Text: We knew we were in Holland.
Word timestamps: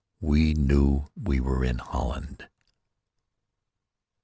We 0.19 0.55
knew 0.55 1.11
we 1.15 1.39
were 1.39 1.63
in 1.63 1.77
Holland. 1.77 2.49